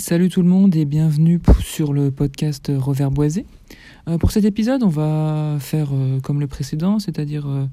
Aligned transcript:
Salut 0.00 0.30
tout 0.30 0.40
le 0.40 0.48
monde 0.48 0.74
et 0.76 0.86
bienvenue 0.86 1.38
sur 1.62 1.92
le 1.92 2.10
podcast 2.10 2.72
Revers 2.74 3.10
Boisé. 3.10 3.44
Euh, 4.08 4.16
pour 4.16 4.30
cet 4.30 4.46
épisode, 4.46 4.82
on 4.82 4.88
va 4.88 5.58
faire 5.60 5.88
euh, 5.92 6.20
comme 6.20 6.40
le 6.40 6.46
précédent, 6.46 6.98
c'est-à-dire 6.98 7.46
euh, 7.46 7.66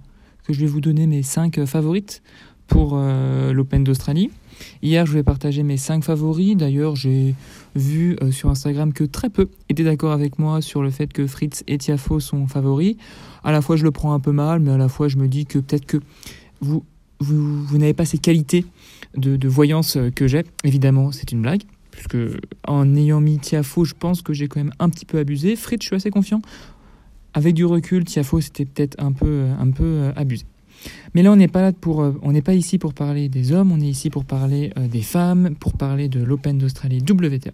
que 0.44 0.52
je 0.52 0.60
vais 0.60 0.66
vous 0.66 0.82
donner 0.82 1.08
mes 1.08 1.24
5 1.24 1.64
favorites 1.64 2.22
pour 2.68 2.98
l'Open 2.98 3.86
d'Australie. 3.86 4.30
Hier, 4.82 5.06
je 5.06 5.14
vais 5.14 5.24
partager 5.24 5.64
mes 5.64 5.78
5 5.78 6.04
favoris. 6.04 6.58
D'ailleurs, 6.58 6.98
j'ai 6.98 7.34
vu 7.76 8.18
sur 8.32 8.50
Instagram 8.50 8.92
que 8.92 9.06
très 9.06 9.30
peu 9.30 9.48
étaient 9.70 9.86
d'accord 9.86 10.12
avec 10.12 10.38
moi 10.38 10.62
sur 10.62 10.84
le 10.84 10.90
fait 10.90 11.14
que 11.14 11.28
Fritz 11.28 11.64
et 11.68 11.78
Tiafo 11.78 12.20
sont 12.20 12.46
favoris. 12.46 12.98
À 13.46 13.54
la 13.54 13.62
fois, 13.62 13.78
je 13.78 13.86
le 13.86 13.92
prends 13.92 14.12
un 14.12 14.20
peu 14.20 14.34
mal, 14.34 14.60
mais 14.60 14.72
à 14.72 14.78
la 14.78 14.90
fois, 14.90 15.08
je 15.08 15.16
me 15.16 15.30
dis 15.30 15.46
que 15.46 15.60
peut-être 15.60 15.86
que 15.86 16.02
vous, 16.60 16.84
vous, 17.22 17.78
n'avez 17.78 17.94
pas 17.94 18.04
ces 18.04 18.18
qualités 18.18 18.66
de 19.16 19.48
voyance 19.48 19.98
que 20.14 20.28
j'ai. 20.28 20.44
Évidemment, 20.66 21.14
c'est 21.14 21.32
une 21.32 21.42
blague 21.42 21.64
puisque 21.98 22.40
en 22.68 22.96
ayant 22.96 23.20
mis 23.20 23.40
Tiafo, 23.40 23.84
je 23.84 23.96
pense 23.96 24.22
que 24.22 24.32
j'ai 24.32 24.48
quand 24.48 24.60
même 24.60 24.74
un 24.80 24.90
petit 24.90 25.06
peu 25.06 25.18
abusé. 25.18 25.56
Fritz, 25.56 25.82
je 25.82 25.88
suis 25.88 25.96
assez 25.96 26.12
confiant. 26.12 26.42
Avec 27.34 27.56
du 27.56 27.66
recul, 27.66 28.06
Tiafo, 28.06 28.40
c'était 28.40 28.66
peut-être 28.66 28.96
un 29.00 29.12
peu, 29.12 29.26
euh, 29.26 30.12
abusé. 30.16 30.46
Mais 31.16 31.24
là, 31.24 31.32
on 31.32 31.36
n'est 31.36 31.48
pas 31.48 31.62
là 31.62 31.74
pour, 31.74 32.04
euh, 32.04 32.14
ici 32.50 32.78
pour 32.78 32.94
parler 32.94 33.30
des 33.30 33.52
hommes, 33.52 33.72
on 33.72 33.82
est 33.82 33.88
ici 33.88 34.12
pour 34.12 34.26
parler 34.26 34.72
euh, 34.78 34.88
des 34.88 35.02
femmes, 35.02 35.56
pour 35.60 35.74
parler 35.74 36.08
de 36.08 36.24
l'Open 36.24 36.60
d'Australie 36.60 37.00
WTA. 37.00 37.52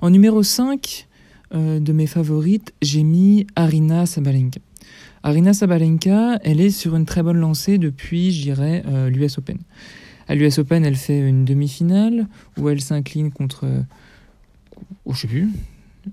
En 0.00 0.10
numéro 0.10 0.42
5 0.42 1.06
de 1.52 1.92
mes 1.92 2.08
favorites, 2.08 2.72
j'ai 2.82 3.04
mis 3.04 3.46
Arina 3.54 4.06
Sabalenka. 4.06 4.60
Arina 5.22 5.52
Sabalenka, 5.52 6.40
elle 6.42 6.60
est 6.60 6.70
sur 6.70 6.96
une 6.96 7.04
très 7.04 7.22
bonne 7.22 7.36
lancée 7.36 7.78
depuis, 7.78 8.32
je 8.32 8.42
dirais, 8.42 8.82
l'US 9.08 9.38
Open. 9.38 9.58
À 10.28 10.34
l'US 10.34 10.58
Open, 10.58 10.84
elle 10.84 10.96
fait 10.96 11.18
une 11.18 11.44
demi-finale 11.44 12.26
où 12.58 12.68
elle 12.68 12.80
s'incline 12.80 13.30
contre. 13.30 13.66
Oh, 15.04 15.12
je 15.12 15.20
sais 15.20 15.28
plus. 15.28 15.48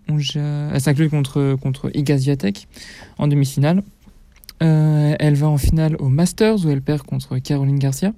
Elle 0.07 0.81
s'incline 0.81 1.09
contre, 1.09 1.55
contre 1.61 1.91
Iga 1.95 2.17
en 3.17 3.27
demi-finale. 3.27 3.83
Euh, 4.61 5.15
elle 5.19 5.33
va 5.35 5.47
en 5.47 5.57
finale 5.57 5.95
au 5.99 6.09
Masters 6.09 6.65
où 6.65 6.69
elle 6.69 6.81
perd 6.81 7.01
contre 7.01 7.37
Caroline 7.39 7.79
Garcia. 7.79 8.13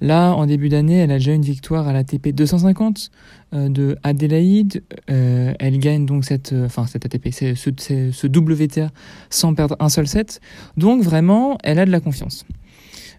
Là, 0.00 0.32
en 0.32 0.46
début 0.46 0.68
d'année, 0.68 0.98
elle 0.98 1.10
a 1.10 1.18
déjà 1.18 1.32
une 1.32 1.42
victoire 1.42 1.88
à 1.88 1.92
la 1.92 2.04
TP 2.04 2.28
250 2.32 3.10
euh, 3.52 3.68
de 3.68 3.96
Adélaïde. 4.04 4.82
Euh, 5.10 5.52
elle 5.58 5.78
gagne 5.78 6.06
donc 6.06 6.24
cette, 6.24 6.54
enfin 6.64 6.86
cette 6.86 7.04
ATP, 7.04 7.32
ce, 7.32 7.54
ce 7.56 8.26
WTA 8.26 8.90
sans 9.28 9.54
perdre 9.54 9.76
un 9.80 9.88
seul 9.88 10.06
set. 10.06 10.40
Donc 10.76 11.02
vraiment, 11.02 11.58
elle 11.64 11.80
a 11.80 11.84
de 11.84 11.90
la 11.90 12.00
confiance. 12.00 12.46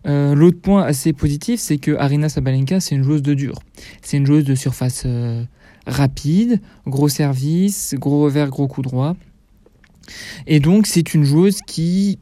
Euh, 0.07 0.33
l'autre 0.35 0.59
point 0.61 0.83
assez 0.83 1.13
positif, 1.13 1.59
c'est 1.59 1.77
que 1.77 1.95
Arina 1.97 2.29
Sabalenka, 2.29 2.79
c'est 2.79 2.95
une 2.95 3.03
joueuse 3.03 3.21
de 3.21 3.33
dur. 3.33 3.59
C'est 4.01 4.17
une 4.17 4.25
joueuse 4.25 4.45
de 4.45 4.55
surface 4.55 5.03
euh, 5.05 5.43
rapide, 5.85 6.61
gros 6.87 7.09
service, 7.09 7.95
gros 7.97 8.23
revers, 8.23 8.49
gros 8.49 8.67
coup 8.67 8.81
droit. 8.81 9.15
Et 10.47 10.59
donc, 10.59 10.87
c'est 10.87 11.13
une 11.13 11.23
joueuse 11.23 11.59
qui 11.67 12.17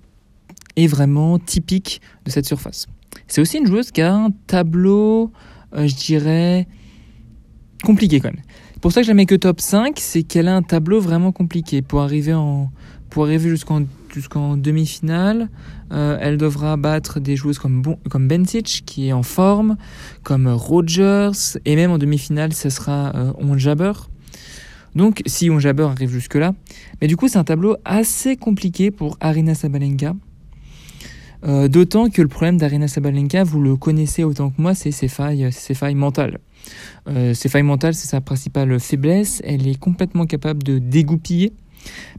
est 0.75 0.87
vraiment 0.87 1.39
typique 1.39 2.01
de 2.25 2.31
cette 2.31 2.45
surface. 2.45 2.87
C'est 3.27 3.41
aussi 3.41 3.57
une 3.57 3.67
joueuse 3.67 3.91
qui 3.91 4.01
a 4.01 4.13
un 4.13 4.31
tableau, 4.47 5.31
euh, 5.75 5.87
je 5.87 5.95
dirais, 5.95 6.67
compliqué 7.83 8.19
quand 8.19 8.31
même. 8.31 8.43
Pour 8.81 8.91
ça 8.91 9.01
que 9.01 9.05
je 9.05 9.11
la 9.11 9.15
mets 9.15 9.25
que 9.25 9.35
top 9.35 9.59
5, 9.59 9.95
c'est 9.97 10.23
qu'elle 10.23 10.47
a 10.47 10.55
un 10.55 10.61
tableau 10.61 10.99
vraiment 10.99 11.31
compliqué. 11.31 11.81
Pour 11.81 12.01
arriver, 12.01 12.33
en, 12.33 12.71
pour 13.09 13.23
arriver 13.25 13.49
jusqu'en 13.49 14.57
demi-finale. 14.57 15.49
Euh, 15.91 16.17
elle 16.19 16.37
devra 16.37 16.75
battre 16.77 17.19
des 17.19 17.35
joueuses 17.35 17.59
comme, 17.59 17.81
bon, 17.81 17.97
comme 18.09 18.27
Bencic, 18.27 18.83
qui 18.85 19.07
est 19.07 19.13
en 19.13 19.23
forme, 19.23 19.77
comme 20.23 20.47
Rogers, 20.47 21.57
et 21.65 21.75
même 21.75 21.91
en 21.91 21.97
demi-finale, 21.97 22.53
ce 22.53 22.69
sera 22.69 23.15
euh, 23.15 23.33
Onjaber. 23.39 23.93
Donc, 24.95 25.21
si 25.25 25.49
Onjaber 25.49 25.83
arrive 25.83 26.09
jusque-là. 26.09 26.53
Mais 27.01 27.07
du 27.07 27.15
coup, 27.15 27.27
c'est 27.27 27.37
un 27.37 27.43
tableau 27.43 27.77
assez 27.85 28.35
compliqué 28.35 28.91
pour 28.91 29.17
Arina 29.21 29.53
Sabalenka. 29.53 30.15
Euh, 31.45 31.67
d'autant 31.67 32.09
que 32.09 32.21
le 32.21 32.27
problème 32.27 32.57
d'Arina 32.57 32.87
Sabalenka, 32.87 33.43
vous 33.43 33.61
le 33.61 33.75
connaissez 33.75 34.23
autant 34.23 34.49
que 34.49 34.59
moi, 34.59 34.73
c'est 34.73 34.91
ses 34.91 35.07
failles, 35.07 35.49
ses 35.51 35.75
failles 35.75 35.95
mentales. 35.95 36.39
ses 37.33 37.47
failles 37.47 37.63
mentales, 37.63 37.93
c'est 37.93 38.07
sa 38.07 38.21
principale 38.21 38.79
faiblesse. 38.79 39.41
Elle 39.45 39.67
est 39.67 39.79
complètement 39.79 40.25
capable 40.25 40.63
de 40.63 40.79
dégoupiller 40.79 41.53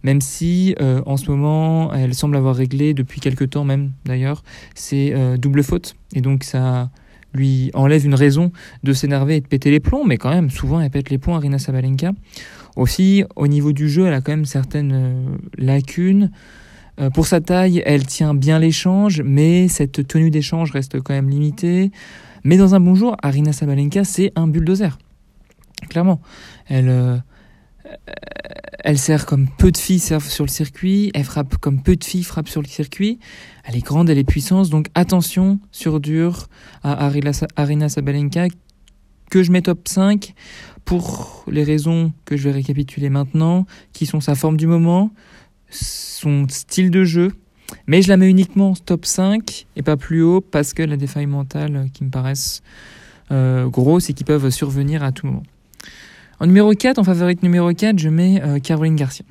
même 0.02 0.20
si 0.20 0.74
euh, 0.80 1.02
en 1.06 1.16
ce 1.16 1.30
moment 1.30 1.92
elle 1.92 2.14
semble 2.14 2.36
avoir 2.36 2.54
réglé 2.54 2.94
depuis 2.94 3.20
quelques 3.20 3.50
temps 3.50 3.64
même 3.64 3.92
d'ailleurs 4.04 4.42
c'est 4.74 5.12
euh, 5.14 5.36
double 5.36 5.62
faute. 5.62 5.96
Et 6.14 6.20
donc 6.20 6.44
ça 6.44 6.90
lui 7.34 7.70
enlève 7.74 8.06
une 8.06 8.14
raison 8.14 8.52
de 8.82 8.92
s'énerver 8.92 9.36
et 9.36 9.40
de 9.40 9.46
péter 9.46 9.70
les 9.70 9.80
plombs 9.80 10.04
mais 10.04 10.16
quand 10.16 10.30
même 10.30 10.50
souvent 10.50 10.80
elle 10.80 10.90
pète 10.90 11.10
les 11.10 11.18
plombs 11.18 11.34
Arina 11.34 11.58
Sabalenka. 11.58 12.12
Aussi 12.76 13.24
au 13.36 13.48
niveau 13.48 13.72
du 13.72 13.88
jeu 13.88 14.06
elle 14.06 14.14
a 14.14 14.20
quand 14.20 14.32
même 14.32 14.44
certaines 14.44 14.92
euh, 14.94 15.36
lacunes. 15.56 16.30
Pour 17.14 17.28
sa 17.28 17.40
taille 17.40 17.80
elle 17.86 18.04
tient 18.04 18.34
bien 18.34 18.58
l'échange 18.58 19.22
mais 19.24 19.68
cette 19.68 20.08
tenue 20.08 20.32
d'échange 20.32 20.72
reste 20.72 21.00
quand 21.00 21.14
même 21.14 21.30
limitée. 21.30 21.92
Mais 22.42 22.56
dans 22.56 22.74
un 22.74 22.80
bon 22.80 22.96
jour 22.96 23.16
Arina 23.22 23.52
Sabalenka 23.52 24.02
c'est 24.02 24.32
un 24.34 24.48
bulldozer. 24.48 24.98
Clairement. 25.88 26.20
Elle 26.66 27.22
elle 28.84 28.98
sert 28.98 29.26
comme 29.26 29.48
peu 29.48 29.72
de 29.72 29.76
filles 29.76 29.98
servent 29.98 30.28
sur 30.28 30.44
le 30.44 30.50
circuit, 30.50 31.10
elle 31.14 31.24
frappe 31.24 31.56
comme 31.56 31.82
peu 31.82 31.96
de 31.96 32.04
filles 32.04 32.22
frappent 32.22 32.48
sur 32.48 32.62
le 32.62 32.68
circuit. 32.68 33.18
Elle 33.64 33.76
est 33.76 33.84
grande, 33.84 34.08
elle 34.08 34.18
est 34.18 34.24
puissante, 34.24 34.68
donc 34.70 34.86
attention 34.94 35.58
sur 35.72 36.00
dur 36.00 36.48
à 36.82 37.06
Arina 37.56 37.88
Sabalenka 37.88 38.46
que 39.30 39.42
je 39.42 39.52
mets 39.52 39.62
top 39.62 39.88
5 39.88 40.34
pour 40.84 41.44
les 41.50 41.64
raisons 41.64 42.12
que 42.24 42.36
je 42.36 42.44
vais 42.44 42.52
récapituler 42.52 43.10
maintenant, 43.10 43.66
qui 43.92 44.06
sont 44.06 44.20
sa 44.20 44.34
forme 44.34 44.56
du 44.56 44.66
moment, 44.66 45.10
son 45.70 46.46
style 46.48 46.90
de 46.90 47.04
jeu, 47.04 47.32
mais 47.86 48.00
je 48.00 48.08
la 48.08 48.16
mets 48.16 48.30
uniquement 48.30 48.74
top 48.74 49.04
5 49.04 49.66
et 49.76 49.82
pas 49.82 49.96
plus 49.96 50.22
haut 50.22 50.40
parce 50.40 50.72
que 50.72 50.82
la 50.82 50.96
défaille 50.96 51.26
mentale 51.26 51.88
qui 51.92 52.04
me 52.04 52.10
paraissent 52.10 52.62
euh, 53.30 53.68
grosses 53.68 54.08
et 54.08 54.14
qui 54.14 54.24
peuvent 54.24 54.48
survenir 54.48 55.02
à 55.02 55.12
tout 55.12 55.26
moment. 55.26 55.42
En 56.40 56.46
numéro 56.46 56.72
4, 56.72 56.98
en 56.98 57.04
favorite 57.04 57.42
numéro 57.42 57.72
4, 57.72 57.98
je 57.98 58.08
mets 58.08 58.40
euh, 58.42 58.60
Caroline 58.60 58.94
Garcia. 58.94 59.24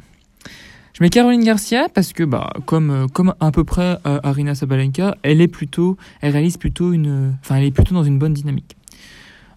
Je 0.94 1.02
mets 1.02 1.10
Caroline 1.10 1.44
Garcia 1.44 1.88
parce 1.94 2.12
que, 2.12 2.24
bah, 2.24 2.52
comme, 2.66 2.90
euh, 2.90 3.08
comme 3.08 3.34
à 3.40 3.52
peu 3.52 3.64
près 3.64 3.98
euh, 4.06 4.20
Arina 4.24 4.56
Sabalenka, 4.56 5.16
elle 5.24 5.40
est 5.40 5.48
plutôt, 5.48 5.96
elle 6.20 6.34
réalise 6.34 6.58
plutôt 6.58 6.92
une, 6.92 7.36
enfin, 7.40 7.56
elle 7.56 7.64
est 7.64 7.72
plutôt 7.72 7.96
dans 7.96 8.04
une 8.04 8.20
bonne 8.20 8.34
dynamique. 8.34 8.76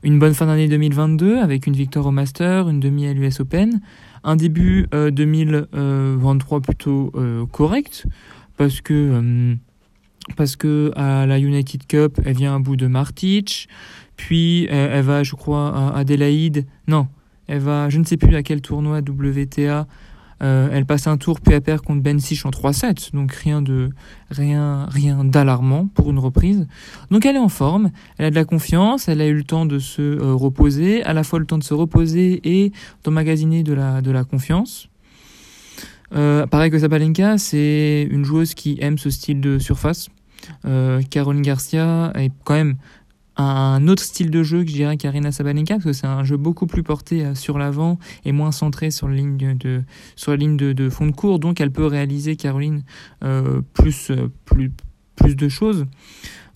Une 0.05 0.21
bonne 0.21 0.33
fin 0.33 0.47
d'année 0.47 0.69
2022 0.69 1.39
avec 1.39 1.67
une 1.67 1.75
victoire 1.75 2.07
au 2.07 2.13
Master, 2.13 2.69
une 2.69 2.79
demi 2.79 3.09
à 3.09 3.13
l'US 3.13 3.41
Open, 3.41 3.81
un 4.23 4.37
début 4.37 4.87
2023 4.93 6.61
plutôt 6.61 7.13
correct 7.53 8.07
parce 8.57 8.81
que 8.81 9.57
parce 10.37 10.57
que 10.57 10.91
à 10.97 11.27
la 11.27 11.39
United 11.39 11.87
Cup, 11.87 12.19
elle 12.25 12.35
vient 12.35 12.57
à 12.57 12.59
bout 12.59 12.77
de 12.77 12.87
Martic, 12.87 13.69
puis 14.17 14.65
elle 14.71 15.05
va, 15.05 15.23
je 15.23 15.35
crois, 15.35 15.69
à 15.69 15.99
Adélaïde. 15.99 16.65
Non, 16.89 17.07
elle 17.51 17.59
va, 17.59 17.89
je 17.89 17.99
ne 17.99 18.05
sais 18.05 18.17
plus 18.17 18.37
à 18.37 18.45
quel 18.45 18.61
tournoi 18.63 19.01
WTA. 19.01 19.89
Euh, 20.43 20.69
elle 20.73 20.87
passe 20.87 21.07
un 21.07 21.19
tour 21.19 21.41
puis 21.41 21.53
à 21.53 21.61
pair 21.61 21.83
contre 21.83 22.01
Ben 22.01 22.19
Sich 22.19 22.47
en 22.47 22.51
3-7, 22.51 23.13
donc 23.13 23.33
rien 23.33 23.61
d'alarmant 25.25 25.89
pour 25.89 26.11
une 26.11 26.21
reprise. 26.21 26.67
Donc 27.11 27.27
elle 27.27 27.37
est 27.37 27.41
en 27.41 27.49
forme, 27.49 27.91
elle 28.17 28.27
a 28.27 28.31
de 28.31 28.37
la 28.37 28.45
confiance, 28.45 29.09
elle 29.09 29.21
a 29.21 29.27
eu 29.27 29.35
le 29.35 29.43
temps 29.43 29.67
de 29.67 29.81
se 29.81 30.01
euh, 30.01 30.33
reposer, 30.33 31.03
à 31.03 31.13
la 31.13 31.25
fois 31.25 31.41
le 31.41 31.45
temps 31.45 31.59
de 31.59 31.65
se 31.65 31.75
reposer 31.75 32.41
et 32.45 32.73
d'emmagasiner 33.05 33.65
de 33.65 33.75
la 33.75 34.01
de 34.01 34.13
la 34.13 34.23
confiance. 34.23 34.89
Euh, 36.15 36.47
pareil 36.47 36.71
que 36.71 36.79
Sabalenka, 36.79 37.37
c'est 37.37 38.09
une 38.11 38.25
joueuse 38.25 38.55
qui 38.55 38.79
aime 38.81 38.97
ce 38.97 39.11
style 39.11 39.41
de 39.41 39.59
surface. 39.59 40.09
Caroline 41.11 41.43
Garcia 41.43 42.13
est 42.15 42.33
quand 42.45 42.55
même 42.55 42.77
un 43.41 43.89
autre 43.89 44.03
style 44.03 44.31
de 44.31 44.43
jeu 44.43 44.63
que 44.63 44.71
je 44.71 44.75
dirais 44.75 44.97
qu'Arina 44.97 45.33
Sabalenka, 45.33 45.75
parce 45.75 45.85
que 45.85 45.93
c'est 45.93 46.07
un 46.07 46.25
jeu 46.25 46.37
beaucoup 46.37 46.67
plus 46.67 46.83
porté 46.83 47.25
euh, 47.25 47.35
sur 47.35 47.59
l'avant 47.59 47.99
et 48.25 48.33
moins 48.33 48.53
centré 48.53 48.91
sur 48.91 49.09
la 49.09 49.15
ligne 49.15 49.57
de, 49.57 49.83
sur 50.17 50.33
la 50.33 50.37
ligne 50.37 50.57
de, 50.57 50.91
fond 50.91 51.07
de 51.07 51.13
cours. 51.13 51.39
Donc 51.39 51.61
elle 51.61 51.71
peut 51.71 51.87
réaliser, 51.87 52.37
Caroline, 52.37 52.83
euh, 53.25 53.63
plus, 53.75 54.11
euh, 54.11 54.31
plus, 54.45 54.73
plus 55.17 55.37
de 55.37 55.49
choses. 55.49 55.87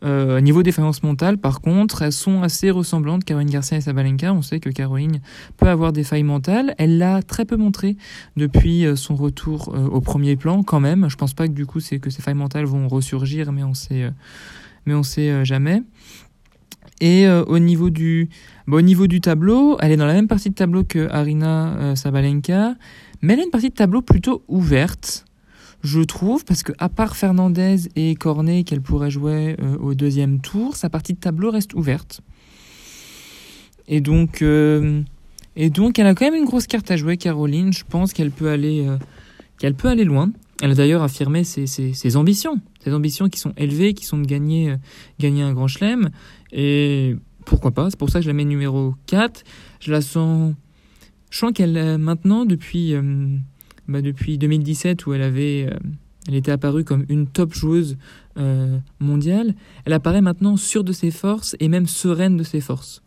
Euh, 0.05 0.41
niveau 0.43 0.63
défaillance 0.63 1.03
mentale, 1.03 1.39
par 1.39 1.63
contre, 1.63 2.03
elles 2.03 2.13
sont 2.13 2.43
assez 2.43 2.71
ressemblantes, 2.71 3.25
Caroline 3.25 3.49
Garcia 3.49 3.79
et 3.79 3.81
Sabalenka. 3.81 4.35
On 4.35 4.43
sait 4.43 4.61
que 4.61 4.69
Caroline 4.69 5.21
peut 5.57 5.69
avoir 5.69 5.95
des 5.95 6.05
failles 6.05 6.25
mentales. 6.25 6.75
Elle 6.77 6.99
l'a 6.99 7.23
très 7.23 7.47
peu 7.47 7.57
montré 7.57 7.97
depuis 8.37 8.85
son 8.97 9.15
retour 9.15 9.75
au 9.91 10.03
premier 10.03 10.37
plan, 10.37 10.63
quand 10.63 10.81
même. 10.81 11.09
Je 11.09 11.17
pense 11.17 11.33
pas 11.33 11.49
que 11.49 11.55
du 11.55 11.65
coup, 11.65 11.81
c'est 11.81 12.01
que 12.01 12.11
ces 12.11 12.21
failles 12.21 12.35
mentales 12.35 12.67
vont 12.67 12.87
ressurgir, 12.87 13.51
mais 13.53 13.63
on 13.63 13.73
sait, 13.73 14.11
mais 14.85 14.93
on 14.93 15.03
sait 15.03 15.43
jamais. 15.47 15.83
Et 17.01 17.27
euh, 17.27 17.45
au, 17.45 17.59
niveau 17.59 17.91
du, 17.91 18.29
bah, 18.67 18.77
au 18.77 18.81
niveau 18.81 19.07
du 19.07 19.21
tableau, 19.21 19.77
elle 19.81 19.93
est 19.93 19.97
dans 19.97 20.07
la 20.07 20.15
même 20.15 20.29
partie 20.29 20.51
de 20.51 20.55
tableau 20.55 20.85
que 20.85 21.09
Arina 21.11 21.77
euh, 21.77 21.95
Sabalenka, 21.97 22.77
mais 23.21 23.35
elle 23.35 23.41
a 23.41 23.45
une 23.45 23.51
partie 23.51 23.71
de 23.71 23.75
tableau 23.75 24.01
plutôt 24.01 24.45
ouverte, 24.49 25.25
je 25.83 26.01
trouve, 26.01 26.45
parce 26.45 26.63
que 26.63 26.73
à 26.79 26.89
part 26.89 27.17
Fernandez 27.17 27.89
et 27.97 28.15
Cornet 28.15 28.63
qu'elle 28.65 28.81
pourrait 28.81 29.11
jouer 29.11 29.57
euh, 29.61 29.77
au 29.79 29.95
deuxième 29.95 30.41
tour, 30.41 30.77
sa 30.77 30.89
partie 30.89 31.15
de 31.15 31.19
tableau 31.19 31.51
reste 31.51 31.75
ouverte. 31.75 32.21
Et 33.87 34.01
donc, 34.01 34.43
Et 34.43 35.71
donc, 35.71 35.99
elle 35.99 36.07
a 36.07 36.15
quand 36.15 36.25
même 36.25 36.35
une 36.35 36.47
grosse 36.47 36.67
carte 36.67 36.91
à 36.91 36.97
jouer, 36.97 37.19
Caroline. 37.19 37.71
Je 37.71 37.85
pense 37.87 38.15
qu'elle 38.15 38.31
peut 38.31 38.49
aller, 38.49 38.89
qu'elle 39.59 39.75
peut 39.75 39.89
aller 39.89 40.05
loin. 40.05 40.33
Elle 40.63 40.71
a 40.71 40.75
d'ailleurs 40.75 41.03
affirmé 41.03 41.45
ses, 41.45 41.67
ses, 41.67 42.17
ambitions, 42.17 42.61
ses 42.83 42.95
ambitions 42.95 43.29
qui 43.29 43.39
sont 43.39 43.53
élevées, 43.59 43.93
qui 43.93 44.07
sont 44.07 44.17
de 44.17 44.25
gagner, 44.25 44.75
gagner 45.21 45.43
un 45.43 45.53
grand 45.53 45.69
chelem. 45.69 46.09
Et 46.55 47.17
pourquoi 47.45 47.73
pas 47.73 47.91
C'est 47.91 47.99
pour 47.99 48.09
ça 48.09 48.21
que 48.21 48.25
je 48.25 48.31
la 48.31 48.35
mets 48.35 48.47
numéro 48.47 48.95
4. 49.07 49.45
Je 49.81 49.93
la 49.93 50.01
sens. 50.01 50.55
Je 51.31 51.39
sens 51.39 51.53
qu'elle, 51.53 51.99
maintenant, 51.99 52.47
depuis, 52.47 52.95
bah, 53.89 54.01
depuis 54.01 54.39
2017, 54.39 55.05
où 55.07 55.13
elle 55.13 55.23
avait. 55.23 55.69
Elle 56.27 56.37
était 56.37 56.53
apparue 56.53 56.85
comme 56.85 57.05
une 57.11 57.27
top 57.27 57.53
joueuse 57.53 57.99
mondiale. 58.99 59.55
Elle 59.85 59.93
apparaît 59.93 60.23
maintenant 60.23 60.57
sûre 60.57 60.85
de 60.85 60.93
ses 60.93 61.11
forces 61.11 61.55
et 61.61 61.69
même 61.69 61.87
sereine 61.87 62.37
de 62.39 62.45
ses 62.45 62.61
forces 62.61 63.03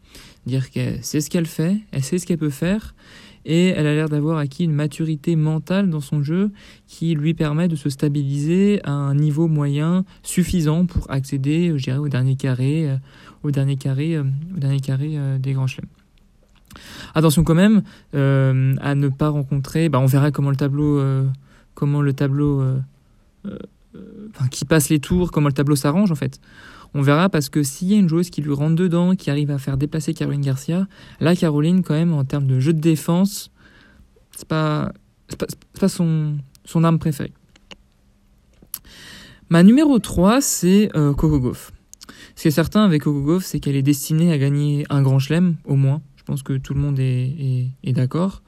dire 0.48 0.70
qu'elle 0.72 1.04
sait 1.04 1.22
ce 1.22 1.30
qu'elle 1.30 1.46
fait, 1.46 1.78
elle 1.92 2.04
sait 2.04 2.18
ce 2.18 2.26
qu'elle 2.26 2.38
peut 2.38 2.50
faire, 2.50 2.96
et 3.48 3.70
elle 3.70 3.88
a 3.88 3.94
l'air 3.96 4.10
d'avoir 4.10 4.38
acquis 4.38 4.66
une 4.66 4.74
maturité 4.74 5.38
mentale 5.38 5.90
dans 5.90 6.02
son 6.02 6.22
jeu 6.22 6.52
qui 6.86 7.16
lui 7.16 7.34
permet 7.34 7.70
de 7.70 7.78
se 7.78 7.90
stabiliser 7.90 8.82
à 8.84 8.92
un 8.92 9.16
niveau 9.16 9.48
moyen 9.48 10.04
suffisant 10.22 10.86
pour 10.86 11.10
accéder, 11.10 11.72
je 11.78 11.84
dirais, 11.86 11.98
au 11.98 12.10
dernier 12.10 12.36
carré, 12.36 12.90
euh, 12.90 12.98
au 13.44 13.52
dernier 13.52 13.78
carré, 13.78 14.18
euh, 14.18 14.24
au 14.54 14.60
dernier 14.60 14.82
carré 14.82 15.14
euh, 15.14 15.40
des 15.40 15.54
grands 15.54 15.66
chelems. 15.66 15.90
Attention 17.16 17.46
quand 17.46 17.56
même 17.56 17.82
à 18.14 18.96
ne 18.96 19.08
pas 19.08 19.30
rencontrer. 19.30 19.88
Bah, 19.88 20.00
on 20.00 20.06
verra 20.06 20.30
comment 20.30 20.52
le 20.52 20.58
tableau, 20.58 21.02
comment 21.74 22.02
le 22.02 22.14
tableau, 22.14 22.62
qui 24.52 24.66
passe 24.66 24.90
les 24.90 25.00
tours, 25.00 25.32
comment 25.32 25.48
le 25.48 25.54
tableau 25.54 25.76
s'arrange 25.76 26.12
en 26.12 26.16
fait. 26.16 26.40
On 26.98 27.04
verra 27.04 27.30
parce 27.30 27.50
que 27.50 27.62
s'il 27.62 27.90
y 27.90 27.94
a 27.94 27.98
une 27.98 28.10
joueuse 28.10 28.32
qui 28.32 28.42
lui 28.42 28.54
rentre 28.54 28.74
dedans, 28.76 29.14
qui 29.14 29.30
arrive 29.30 29.52
à 29.52 29.60
faire 29.60 29.78
déplacer 29.78 30.16
Caroline 30.16 30.42
Garcia, 30.42 30.88
là, 31.20 31.36
Caroline, 31.36 31.84
quand 31.84 31.94
même, 31.94 32.12
en 32.12 32.26
termes 32.26 32.48
de 32.48 32.60
jeu 32.60 32.74
de 32.74 32.80
défense, 32.80 33.52
c'est 34.36 34.48
pas, 34.48 34.92
pas, 35.38 35.46
pas 35.80 35.90
son, 35.90 36.38
son 36.66 36.84
arme 36.84 36.98
préférée. 36.98 37.34
Ma 39.50 39.62
numéro 39.62 40.00
3, 40.00 40.42
c'est 40.42 40.90
euh, 40.96 41.14
Coco 41.14 41.40
Gauff. 41.40 41.72
Ce 42.36 42.42
qui 42.42 42.48
est 42.48 42.52
certain 42.52 42.84
avec 42.84 43.04
Coco 43.04 43.22
Gauff, 43.22 43.46
c'est 43.46 43.60
qu'elle 43.60 43.76
est 43.76 43.84
destinée 43.84 44.34
à 44.34 44.40
gagner 44.40 44.84
un 44.90 45.04
grand 45.04 45.20
chelem, 45.20 45.58
au 45.66 45.76
moins. 45.76 46.02
Je 46.16 46.24
pense 46.24 46.42
que 46.42 46.54
tout 46.54 46.74
le 46.74 46.80
monde 46.80 46.98
est, 46.98 47.68
est 47.84 47.94
d'accord. 47.94 48.42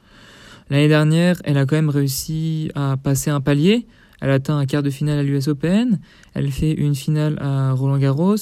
L'année 0.71 0.87
dernière, 0.87 1.39
elle 1.43 1.59
a 1.59 1.67
quand 1.67 1.75
même 1.75 1.89
réussi 1.89 2.71
à 2.73 2.97
passer 2.97 3.29
un 3.29 3.41
palier 3.41 3.85
elle 4.21 4.31
atteint 4.31 4.57
un 4.57 4.65
quart 4.65 4.83
de 4.83 4.89
finale 4.89 5.19
à 5.19 5.23
l'US 5.23 5.47
Open, 5.47 5.99
elle 6.33 6.51
fait 6.51 6.71
une 6.71 6.95
finale 6.95 7.37
à 7.39 7.71
Roland 7.71 7.97
Garros. 7.97 8.35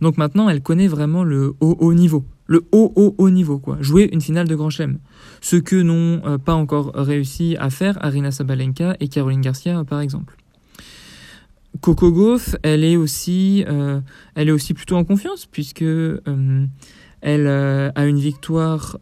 Donc 0.00 0.16
maintenant, 0.18 0.48
elle 0.48 0.62
connaît 0.62 0.88
vraiment 0.88 1.24
le 1.24 1.54
haut 1.60 1.76
haut 1.78 1.94
niveau, 1.94 2.24
le 2.46 2.62
haut 2.72 2.92
haut 2.96 3.14
haut 3.18 3.30
niveau 3.30 3.58
quoi. 3.58 3.78
Jouer 3.80 4.08
une 4.12 4.20
finale 4.20 4.48
de 4.48 4.54
Grand 4.54 4.70
Chelem, 4.70 4.98
ce 5.40 5.56
que 5.56 5.76
n'ont 5.76 6.22
euh, 6.26 6.38
pas 6.38 6.54
encore 6.54 6.92
réussi 6.94 7.56
à 7.58 7.70
faire 7.70 7.96
Arina 8.04 8.30
Sabalenka 8.30 8.96
et 9.00 9.08
Caroline 9.08 9.40
Garcia 9.40 9.84
par 9.84 10.00
exemple. 10.00 10.36
Coco 11.80 12.10
Gauff, 12.10 12.56
elle 12.62 12.82
est 12.82 12.96
aussi, 12.96 13.64
euh, 13.68 14.00
elle 14.34 14.48
est 14.48 14.52
aussi 14.52 14.74
plutôt 14.74 14.96
en 14.96 15.04
confiance 15.04 15.46
puisque 15.46 15.82
euh, 15.82 16.66
elle 17.20 17.46
a 17.46 18.06
une 18.06 18.18
victoire, 18.18 18.98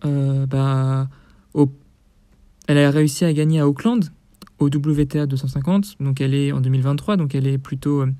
bah, 0.49 1.09
elle 2.69 2.79
a 2.79 2.91
réussi 2.91 3.25
à 3.25 3.33
gagner 3.33 3.61
à 3.61 3.67
Auckland, 3.67 4.05
au 4.59 4.67
WTA 4.67 5.27
250, 5.27 5.97
donc 6.01 6.21
elle 6.21 6.35
est 6.35 6.53
en 6.53 6.61
2023, 6.61 7.17
donc 7.17 7.35
elle 7.35 7.47
est 7.47 7.59
plutôt, 7.59 8.03
euh, 8.03 8.13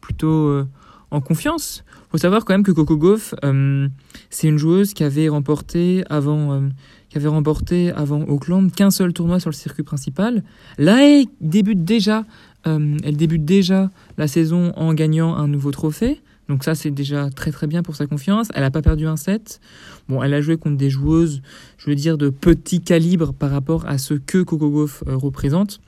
plutôt 0.00 0.48
euh, 0.48 0.66
en 1.10 1.20
confiance. 1.20 1.84
Faut 2.10 2.18
savoir 2.18 2.44
quand 2.44 2.54
même 2.54 2.62
que 2.62 2.72
Coco 2.72 2.96
Gauff, 2.96 3.34
euh, 3.44 3.88
c'est 4.30 4.48
une 4.48 4.58
joueuse 4.58 4.94
qui 4.94 5.04
avait 5.04 5.28
remporté 5.28 6.04
avant, 6.08 6.62
qui 7.08 7.18
avait 7.18 7.28
remporté 7.28 7.90
avant 7.92 8.22
Auckland 8.22 8.70
qu'un 8.72 8.90
seul 8.90 9.12
tournoi 9.12 9.40
sur 9.40 9.50
le 9.50 9.54
circuit 9.54 9.82
principal. 9.82 10.44
Là, 10.78 11.02
elle 11.02 11.26
débute 11.40 11.84
déjà, 11.84 12.24
elle 12.64 13.16
débute 13.16 13.44
déjà 13.44 13.90
la 14.16 14.28
saison 14.28 14.72
en 14.76 14.94
gagnant 14.94 15.34
un 15.34 15.48
nouveau 15.48 15.72
trophée. 15.72 16.20
Donc 16.48 16.62
ça, 16.64 16.74
c'est 16.74 16.90
déjà 16.90 17.30
très 17.30 17.50
très 17.50 17.66
bien 17.66 17.82
pour 17.82 17.96
sa 17.96 18.06
confiance. 18.06 18.48
Elle 18.54 18.62
n'a 18.62 18.70
pas 18.70 18.82
perdu 18.82 19.06
un 19.06 19.16
set. 19.16 19.60
Bon, 20.08 20.22
elle 20.22 20.34
a 20.34 20.40
joué 20.40 20.56
contre 20.56 20.76
des 20.76 20.90
joueuses, 20.90 21.40
je 21.78 21.88
veux 21.88 21.96
dire, 21.96 22.18
de 22.18 22.28
petit 22.28 22.80
calibre 22.80 23.32
par 23.32 23.50
rapport 23.50 23.86
à 23.86 23.98
ce 23.98 24.14
que 24.14 24.42
Coco 24.42 24.70
Gauff 24.70 25.02
euh, 25.06 25.16
représente. 25.16 25.80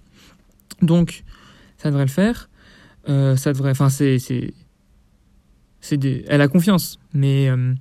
Donc, 0.81 1.25
ça 1.76 1.91
devrait 1.91 2.06
le 2.06 2.11
faire. 2.11 2.49
Euh, 3.08 3.37
ça 3.37 3.53
devrait... 3.53 3.70
Enfin, 3.70 3.91
c'est... 3.91 4.19
c'est, 4.19 4.55
c'est 5.81 5.99
des, 5.99 6.25
elle 6.26 6.41
a 6.41 6.49
confiance. 6.49 6.99
Mais... 7.12 7.49
Euh, 7.50 7.75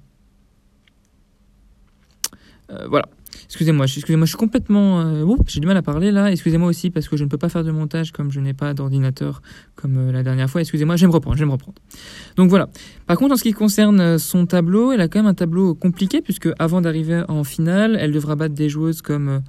voilà. 2.89 3.07
Excusez-moi, 3.45 3.85
excusez-moi, 3.85 4.25
je 4.25 4.29
suis 4.29 4.37
complètement. 4.37 5.01
Euh, 5.01 5.35
j'ai 5.47 5.59
du 5.59 5.67
mal 5.67 5.77
à 5.77 5.81
parler 5.81 6.11
là. 6.11 6.31
Excusez-moi 6.31 6.67
aussi 6.67 6.89
parce 6.89 7.07
que 7.07 7.15
je 7.15 7.23
ne 7.23 7.29
peux 7.29 7.37
pas 7.37 7.49
faire 7.49 7.63
de 7.63 7.71
montage 7.71 8.11
comme 8.11 8.31
je 8.31 8.39
n'ai 8.39 8.53
pas 8.53 8.73
d'ordinateur 8.73 9.41
comme 9.75 9.97
euh, 9.97 10.11
la 10.11 10.23
dernière 10.23 10.49
fois. 10.49 10.61
Excusez-moi, 10.61 10.95
je 10.95 11.05
me 11.05 11.11
reprendre, 11.11 11.37
je 11.37 11.41
vais 11.41 11.47
me 11.47 11.51
reprendre. 11.51 11.77
Donc 12.37 12.49
voilà. 12.49 12.69
Par 13.05 13.17
contre, 13.17 13.33
en 13.33 13.37
ce 13.37 13.43
qui 13.43 13.53
concerne 13.53 13.99
euh, 13.99 14.17
son 14.17 14.45
tableau, 14.45 14.91
elle 14.91 15.01
a 15.01 15.07
quand 15.07 15.19
même 15.19 15.27
un 15.27 15.35
tableau 15.35 15.75
compliqué 15.75 16.21
puisque 16.21 16.49
avant 16.57 16.81
d'arriver 16.81 17.23
en 17.27 17.43
finale, 17.43 17.97
elle 17.99 18.11
devra 18.11 18.35
battre 18.35 18.55
des 18.55 18.69
joueuses 18.69 19.01
comme. 19.01 19.41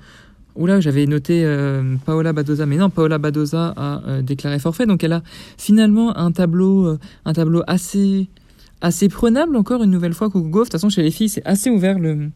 Oula, 0.54 0.81
j'avais 0.81 1.04
noté 1.04 1.44
Paola 2.06 2.32
Badoza, 2.32 2.64
mais 2.64 2.78
non, 2.78 2.88
Paola 2.88 3.19
Badoza 3.19 3.75
a 3.76 4.22
déclaré 4.22 4.58
forfait, 4.58 4.87
donc 4.87 5.04
elle 5.04 5.12
a 5.12 5.22
finalement 5.58 6.16
un 6.16 6.32
tableau, 6.32 6.96
un 7.26 7.32
tableau 7.34 7.62
assez, 7.66 8.31
assez 8.81 9.10
prenable 9.10 9.54
encore 9.56 9.82
une 9.82 9.90
nouvelle 9.90 10.14
fois. 10.14 10.31
Coco 10.31 10.60
De 10.60 10.64
toute 10.64 10.72
façon, 10.72 10.88
chez 10.88 11.02
les 11.02 11.10
filles, 11.10 11.28
c'est 11.28 11.44
assez 11.44 11.69
ouvert 11.69 11.98
le, 11.98 12.31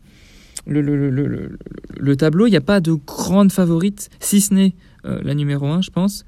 le, 0.67 0.81
le, 0.81 1.11
le, 1.11 1.59
le 1.97 2.17
tableau, 2.17 2.47
il 2.47 2.51
n'y 2.51 2.57
a 2.57 2.62
pas 2.62 2.81
de 2.81 2.93
grande 2.93 3.53
favorite, 3.53 4.11
si 4.21 4.41
ce 4.41 4.55
n'est 4.55 4.75
euh, 5.07 5.21
la 5.23 5.35
numéro 5.35 5.67
1, 5.67 5.83
je 5.83 5.91
pense, 5.91 6.25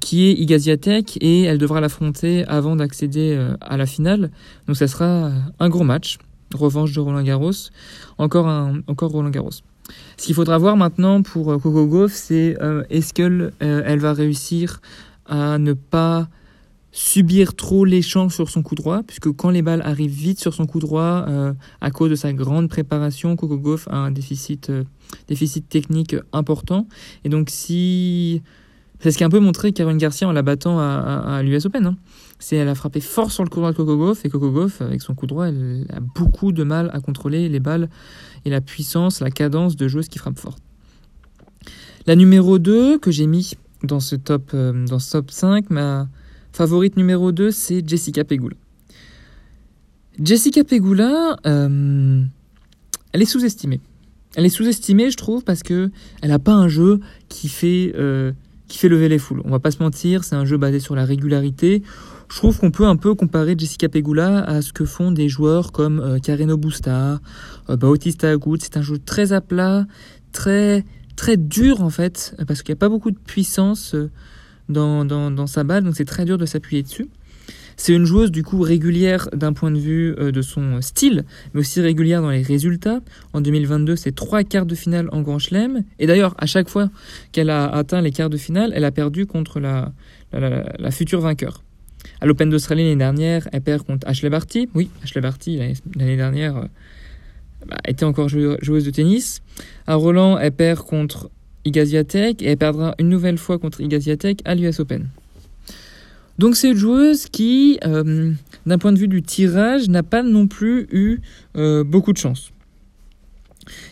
qui 0.00 0.26
est 0.26 0.32
Igaziatek, 0.32 1.18
et 1.20 1.42
elle 1.42 1.58
devra 1.58 1.80
l'affronter 1.80 2.44
avant 2.46 2.76
d'accéder 2.76 3.34
euh, 3.36 3.56
à 3.60 3.76
la 3.76 3.86
finale. 3.86 4.30
Donc 4.66 4.76
ça 4.76 4.88
sera 4.88 5.30
un 5.58 5.68
gros 5.68 5.84
match, 5.84 6.18
revanche 6.54 6.92
de 6.92 7.00
Roland 7.00 7.22
Garros, 7.22 7.52
encore, 8.18 8.48
un, 8.48 8.82
encore 8.88 9.10
Roland 9.10 9.30
Garros. 9.30 9.50
Ce 10.16 10.26
qu'il 10.26 10.34
faudra 10.34 10.58
voir 10.58 10.76
maintenant 10.76 11.22
pour 11.22 11.52
euh, 11.52 11.58
Coco 11.58 11.86
Gauff, 11.86 12.12
c'est 12.12 12.56
est-ce 12.90 13.14
qu'elle 13.14 13.52
elle 13.60 13.98
va 13.98 14.12
réussir 14.12 14.80
à 15.26 15.58
ne 15.58 15.72
pas 15.72 16.28
subir 16.94 17.56
trop 17.56 17.84
champs 18.02 18.28
sur 18.28 18.48
son 18.48 18.62
coup 18.62 18.76
droit, 18.76 19.02
puisque 19.02 19.28
quand 19.32 19.50
les 19.50 19.62
balles 19.62 19.82
arrivent 19.82 20.12
vite 20.12 20.38
sur 20.38 20.54
son 20.54 20.64
coup 20.64 20.78
droit, 20.78 21.26
euh, 21.28 21.52
à 21.80 21.90
cause 21.90 22.08
de 22.08 22.14
sa 22.14 22.32
grande 22.32 22.68
préparation, 22.68 23.34
Coco 23.34 23.58
Gauff 23.58 23.88
a 23.90 23.96
un 23.96 24.12
déficit, 24.12 24.70
euh, 24.70 24.84
déficit 25.26 25.68
technique 25.68 26.14
important. 26.32 26.86
Et 27.24 27.28
donc 27.28 27.50
si... 27.50 28.42
C'est 29.00 29.10
ce 29.10 29.18
qui 29.18 29.24
a 29.24 29.26
un 29.26 29.30
peu 29.30 29.40
montré 29.40 29.72
Caroline 29.72 29.98
Garcia 29.98 30.26
en 30.26 30.32
la 30.32 30.40
battant 30.40 30.78
à, 30.78 31.42
l'US 31.42 31.66
Open. 31.66 31.84
Hein. 31.84 31.96
C'est 32.38 32.56
elle 32.56 32.68
a 32.68 32.74
frappé 32.74 33.00
fort 33.00 33.32
sur 33.32 33.42
le 33.42 33.50
coup 33.50 33.58
droit 33.58 33.72
de 33.72 33.76
Coco 33.76 33.98
Gauff, 33.98 34.24
et 34.24 34.30
Coco 34.30 34.50
Gauff, 34.50 34.80
avec 34.80 35.02
son 35.02 35.14
coup 35.14 35.26
droit, 35.26 35.48
elle 35.48 35.84
a 35.92 36.00
beaucoup 36.00 36.52
de 36.52 36.62
mal 36.62 36.90
à 36.94 37.00
contrôler 37.00 37.48
les 37.48 37.60
balles 37.60 37.90
et 38.46 38.50
la 38.50 38.60
puissance, 38.62 39.20
la 39.20 39.30
cadence 39.30 39.76
de 39.76 39.88
joueuse 39.88 40.08
qui 40.08 40.18
frappe 40.18 40.38
fort. 40.38 40.56
La 42.06 42.14
numéro 42.14 42.58
2 42.58 42.98
que 42.98 43.10
j'ai 43.10 43.26
mis 43.26 43.54
dans 43.82 44.00
ce 44.00 44.14
top, 44.14 44.52
euh, 44.54 44.86
dans 44.86 45.00
ce 45.00 45.12
top 45.12 45.30
5, 45.32 45.68
ma 45.70 46.08
Favorite 46.54 46.96
numéro 46.96 47.32
2, 47.32 47.50
c'est 47.50 47.82
Jessica 47.84 48.22
Pegula. 48.22 48.54
Jessica 50.22 50.62
Pegula, 50.62 51.36
euh, 51.46 52.22
elle 53.12 53.22
est 53.22 53.24
sous-estimée. 53.24 53.80
Elle 54.36 54.46
est 54.46 54.50
sous-estimée, 54.50 55.10
je 55.10 55.16
trouve, 55.16 55.42
parce 55.42 55.64
que 55.64 55.90
elle 56.22 56.28
n'a 56.28 56.38
pas 56.38 56.52
un 56.52 56.68
jeu 56.68 57.00
qui 57.28 57.48
fait, 57.48 57.92
euh, 57.96 58.30
qui 58.68 58.78
fait 58.78 58.88
lever 58.88 59.08
les 59.08 59.18
foules. 59.18 59.42
On 59.44 59.50
va 59.50 59.58
pas 59.58 59.72
se 59.72 59.82
mentir, 59.82 60.22
c'est 60.22 60.36
un 60.36 60.44
jeu 60.44 60.56
basé 60.56 60.78
sur 60.78 60.94
la 60.94 61.04
régularité. 61.04 61.82
Je 62.28 62.36
trouve 62.36 62.56
qu'on 62.60 62.70
peut 62.70 62.86
un 62.86 62.94
peu 62.94 63.16
comparer 63.16 63.56
Jessica 63.58 63.88
Pegula 63.88 64.44
à 64.44 64.62
ce 64.62 64.72
que 64.72 64.84
font 64.84 65.10
des 65.10 65.28
joueurs 65.28 65.72
comme 65.72 65.98
euh, 65.98 66.18
Kareno 66.20 66.56
Busta, 66.56 67.20
euh, 67.68 67.76
Bautista 67.76 68.30
Agut. 68.30 68.58
C'est 68.60 68.76
un 68.76 68.82
jeu 68.82 68.98
très 68.98 69.32
à 69.32 69.40
plat, 69.40 69.88
très 70.30 70.84
très 71.16 71.36
dur 71.36 71.82
en 71.82 71.90
fait, 71.90 72.36
parce 72.46 72.62
qu'il 72.62 72.72
n'y 72.72 72.78
a 72.78 72.80
pas 72.80 72.88
beaucoup 72.88 73.10
de 73.10 73.18
puissance 73.18 73.96
dans, 74.68 75.46
sa 75.46 75.64
balle, 75.64 75.84
donc 75.84 75.96
c'est 75.96 76.04
très 76.04 76.24
dur 76.24 76.38
de 76.38 76.46
s'appuyer 76.46 76.82
dessus. 76.82 77.08
C'est 77.76 77.92
une 77.92 78.04
joueuse 78.04 78.30
du 78.30 78.44
coup 78.44 78.60
régulière 78.60 79.28
d'un 79.32 79.52
point 79.52 79.72
de 79.72 79.78
vue 79.78 80.14
euh, 80.18 80.30
de 80.30 80.42
son 80.42 80.80
style, 80.80 81.24
mais 81.52 81.60
aussi 81.60 81.80
régulière 81.80 82.22
dans 82.22 82.30
les 82.30 82.42
résultats. 82.42 83.00
En 83.32 83.40
2022, 83.40 83.96
c'est 83.96 84.14
trois 84.14 84.44
quarts 84.44 84.66
de 84.66 84.76
finale 84.76 85.08
en 85.10 85.22
Grand 85.22 85.40
Chelem. 85.40 85.82
Et 85.98 86.06
d'ailleurs, 86.06 86.34
à 86.38 86.46
chaque 86.46 86.68
fois 86.68 86.88
qu'elle 87.32 87.50
a 87.50 87.66
atteint 87.66 88.00
les 88.00 88.12
quarts 88.12 88.30
de 88.30 88.36
finale, 88.36 88.72
elle 88.76 88.84
a 88.84 88.92
perdu 88.92 89.26
contre 89.26 89.58
la, 89.58 89.92
future 90.92 91.20
vainqueur. 91.20 91.62
À 92.20 92.26
l'Open 92.26 92.48
d'Australie 92.48 92.84
l'année 92.84 92.96
dernière, 92.96 93.48
elle 93.52 93.60
perd 93.60 93.82
contre 93.82 94.06
Ashley 94.06 94.30
Barty. 94.30 94.68
Oui, 94.74 94.88
Ashley 95.02 95.20
Barty, 95.20 95.58
l'année 95.96 96.16
dernière, 96.16 96.56
euh, 96.56 96.64
bah, 97.66 97.78
était 97.88 98.04
encore 98.04 98.28
joueuse 98.28 98.84
de 98.84 98.90
tennis. 98.90 99.42
À 99.86 99.94
Roland, 99.96 100.38
elle 100.38 100.52
perd 100.52 100.80
contre 100.80 101.30
Igaziatek 101.64 102.42
et 102.42 102.46
elle 102.46 102.56
perdra 102.56 102.94
une 102.98 103.08
nouvelle 103.08 103.38
fois 103.38 103.58
contre 103.58 103.80
Igaziatek 103.80 104.40
à 104.44 104.54
l'US 104.54 104.80
Open. 104.80 105.08
Donc 106.38 106.56
c'est 106.56 106.70
une 106.70 106.76
joueuse 106.76 107.26
qui, 107.26 107.78
euh, 107.84 108.32
d'un 108.66 108.78
point 108.78 108.92
de 108.92 108.98
vue 108.98 109.08
du 109.08 109.22
tirage, 109.22 109.88
n'a 109.88 110.02
pas 110.02 110.22
non 110.22 110.46
plus 110.48 110.88
eu 110.90 111.18
euh, 111.56 111.84
beaucoup 111.84 112.12
de 112.12 112.18
chance. 112.18 112.50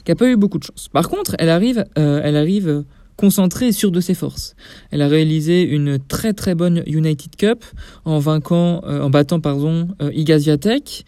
qui 0.05 0.11
n'a 0.11 0.17
pas 0.17 0.29
eu 0.29 0.37
beaucoup 0.37 0.59
de 0.59 0.65
chance. 0.65 0.89
Par 0.89 1.09
contre, 1.09 1.35
elle 1.39 1.49
arrive, 1.49 1.85
elle 1.97 2.37
arrive 2.37 2.85
concentrée 3.17 3.69
et 3.69 3.73
sûre 3.73 3.93
de 3.93 4.01
ses 4.01 4.15
forces. 4.15 4.57
Elle 4.91 5.01
a 5.01 5.09
réalisé 5.09 5.63
une 5.63 5.99
très 5.99 6.33
très 6.33 6.55
bonne 6.55 6.83
United 6.87 7.37
Cup 7.37 7.65
en 8.05 8.19
vainquant, 8.19 8.83
en 8.85 9.11
battant 9.11 9.39
pardon, 9.41 9.89
Igaziatek, 10.13 11.05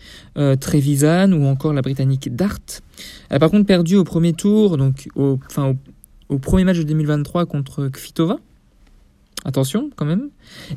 Trevisan 0.60 1.32
ou 1.32 1.44
encore 1.44 1.72
la 1.72 1.82
Britannique 1.82 2.34
Dart. 2.34 2.60
Elle 3.28 3.36
a 3.36 3.38
par 3.40 3.50
contre 3.50 3.66
perdu 3.66 3.96
au 3.96 4.04
premier 4.04 4.32
tour, 4.32 4.76
donc 4.76 5.08
au, 5.16 5.38
enfin, 5.46 5.70
au, 5.70 5.76
au 6.28 6.38
premier 6.38 6.64
match 6.64 6.78
de 6.78 6.82
2023 6.84 7.46
contre 7.46 7.88
Kvitova. 7.88 8.38
Attention 9.44 9.90
quand 9.94 10.06
même. 10.06 10.30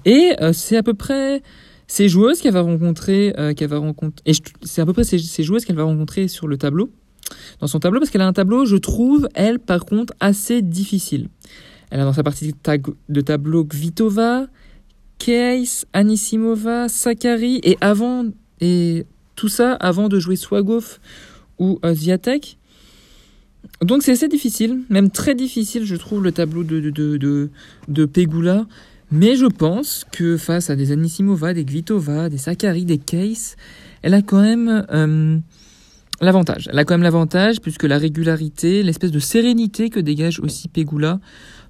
Et 0.06 0.36
c'est 0.51 0.77
à 0.77 0.84
peu 0.84 0.94
près 0.94 1.42
ces 1.88 2.10
joueuses 2.10 2.42
qu'elle 2.42 2.54
va 2.54 2.62
rencontrer, 2.62 3.34
euh, 3.38 3.54
qu'elle 3.54 3.70
va 3.70 3.77
rencontrer, 3.77 4.22
et 4.25 4.34
c'est 4.63 4.82
à 4.82 4.86
peu 4.86 4.94
près 4.94 5.06
ces, 5.06 5.44
joueuses 5.44 5.66
qu'elle 5.66 5.77
va 5.77 5.84
rencontrer 5.84 6.27
sur 6.27 6.48
le 6.48 6.58
tableau, 6.58 6.92
dans 7.60 7.68
son 7.68 7.80
tableau, 7.80 8.00
parce 8.00 8.12
qu'elle 8.12 8.22
a 8.22 8.27
un 8.27 8.34
tableau, 8.34 8.66
je 8.66 8.75
trouve, 8.75 9.27
elle, 9.34 9.60
par 9.60 9.86
contre, 9.86 10.13
assez 10.20 10.62
difficile. 10.62 11.30
Elle 11.89 12.01
a 12.01 12.04
dans 12.04 12.13
sa 12.13 12.24
partie 12.24 12.54
de 13.10 13.22
tableau 13.22 13.63
Kvitova, 13.63 14.48
Case, 15.18 15.86
Anisimova, 15.94 16.89
Sakari, 16.89 17.62
et 17.63 17.77
avant, 17.80 18.25
et 18.60 19.06
tout 19.36 19.48
ça 19.48 19.74
avant 19.74 20.10
de 20.10 20.20
jouer 20.20 20.36
Swagov 20.36 21.00
ou 21.58 21.80
euh, 21.86 21.94
Ziatek. 21.94 22.58
Donc 23.81 24.03
c'est 24.03 24.12
assez 24.12 24.27
difficile, 24.27 24.81
même 24.89 25.09
très 25.09 25.36
difficile, 25.36 25.86
je 25.86 25.95
trouve, 25.95 26.24
le 26.24 26.31
tableau 26.31 26.63
de, 26.63 26.79
de, 26.79 27.17
de, 27.17 27.50
de, 27.88 28.05
Pegula. 28.05 28.65
Mais 29.12 29.36
je 29.36 29.45
pense 29.45 30.05
que 30.12 30.36
face 30.36 30.69
à 30.69 30.75
des 30.75 30.91
Anisimova, 30.91 31.53
des 31.53 31.63
Kvitova, 31.63 32.29
des 32.29 32.38
Sakari, 32.38 32.86
des 32.86 32.97
Case, 32.97 33.55
elle 34.01 34.13
a 34.13 34.21
quand 34.21 34.41
même 34.41 34.86
euh, 34.91 35.38
l'avantage. 36.19 36.69
Elle 36.71 36.79
a 36.79 36.83
quand 36.83 36.95
même 36.95 37.03
l'avantage 37.03 37.62
puisque 37.62 37.83
la 37.83 37.97
régularité, 37.97 38.83
l'espèce 38.83 39.12
de 39.12 39.19
sérénité 39.19 39.89
que 39.89 40.00
dégage 40.00 40.39
aussi 40.39 40.67
Pegula 40.67 41.19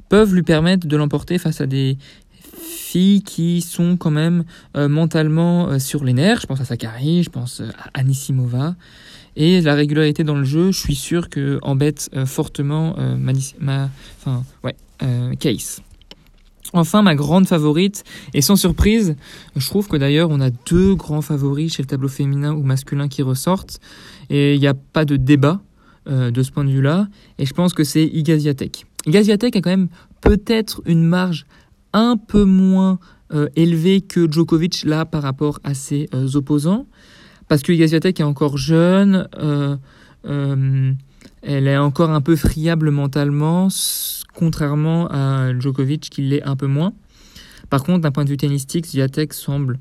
peuvent 0.10 0.34
lui 0.34 0.44
permettre 0.44 0.88
de 0.88 0.98
l'emporter 0.98 1.38
face 1.38 1.62
à 1.62 1.68
des 1.68 1.98
qui 3.26 3.62
sont 3.62 3.98
quand 3.98 4.12
même 4.12 4.44
euh, 4.76 4.88
mentalement 4.88 5.70
euh, 5.70 5.80
sur 5.80 6.04
les 6.04 6.14
nerfs. 6.14 6.42
Je 6.42 6.48
pense 6.48 6.62
à 6.62 6.66
Sakari, 6.66 7.24
je 7.24 7.30
pense 7.30 7.62
à 7.62 8.00
Anisimova. 8.00 8.76
Et 9.36 9.62
la 9.62 9.76
régularité 9.76 10.24
dans 10.24 10.36
le 10.36 10.44
jeu, 10.44 10.72
je 10.72 10.80
suis 10.80 10.96
sûr 10.96 11.30
que 11.30 11.60
embête 11.62 12.10
fortement 12.26 12.96
ma, 13.20 13.34
ma, 13.60 13.90
enfin, 14.18 14.44
ouais, 14.64 14.76
Case. 15.40 15.84
Enfin, 16.74 17.02
ma 17.02 17.16
grande 17.16 17.48
favorite, 17.48 18.04
et 18.34 18.42
sans 18.42 18.56
surprise, 18.56 19.16
je 19.56 19.68
trouve 19.68 19.88
que 19.88 19.96
d'ailleurs 19.96 20.30
on 20.30 20.42
a 20.42 20.50
deux 20.50 20.96
grands 20.96 21.22
favoris 21.22 21.76
chez 21.76 21.84
le 21.84 21.88
tableau 21.88 22.10
féminin 22.10 22.54
ou 22.54 22.64
masculin 22.64 23.08
qui 23.08 23.22
ressortent, 23.22 23.80
et 24.30 24.56
il 24.56 24.60
n'y 24.60 24.68
a 24.68 24.74
pas 24.74 25.06
de 25.06 25.16
débat 25.16 25.62
euh, 26.10 26.30
de 26.30 26.44
ce 26.44 26.52
point 26.52 26.66
de 26.66 26.70
vue-là, 26.70 27.08
et 27.40 27.46
je 27.46 27.54
pense 27.54 27.74
que 27.74 27.84
c'est 27.84 28.04
Igaziatek. 28.06 28.86
Igaziatek 29.06 29.56
a 29.56 29.62
quand 29.62 29.70
même 29.70 29.88
peut-être 30.20 30.82
une 30.86 31.04
marge 31.04 31.46
un 31.94 32.18
peu 32.18 32.44
moins 32.44 33.00
euh, 33.34 33.48
élevée 33.56 34.02
que 34.02 34.32
Djokovic 34.32 34.84
là 34.84 35.06
par 35.06 35.24
rapport 35.24 35.60
à 35.64 35.74
ses 35.74 36.10
euh, 36.14 36.28
opposants, 36.36 36.88
parce 37.48 37.62
que 37.62 37.72
Igaziatek 37.72 38.20
est 38.20 38.24
encore 38.24 38.58
jeune, 38.58 39.28
elle 41.44 41.68
est 41.68 41.78
encore 41.78 42.10
un 42.12 42.22
peu 42.22 42.36
friable 42.36 42.92
mentalement, 42.92 43.70
contrairement 44.34 45.08
à 45.10 45.58
Djokovic 45.58 46.10
qui 46.10 46.22
l'est 46.22 46.44
un 46.44 46.56
peu 46.56 46.68
moins. 46.68 46.94
Par 47.70 47.84
contre, 47.84 48.02
d'un 48.02 48.12
point 48.12 48.24
de 48.24 48.30
vue 48.30 48.38
tennistique, 48.38 48.86
Zviatek 48.86 49.34
semble 49.34 49.80